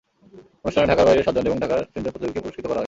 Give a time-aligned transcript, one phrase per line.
[0.63, 2.79] অনুষ্ঠানে ঢাকার বাইরের সাতজন এবং ঢাকার তিনজন প্রতিযোগীকে পুরস্কৃত করা হয়।